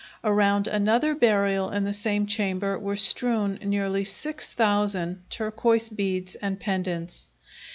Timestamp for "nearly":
3.63-4.03